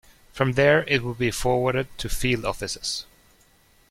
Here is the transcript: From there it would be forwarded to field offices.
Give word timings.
From 0.33 0.53
there 0.53 0.83
it 0.87 1.03
would 1.03 1.19
be 1.19 1.29
forwarded 1.29 1.87
to 1.99 2.09
field 2.09 2.43
offices. 2.43 3.05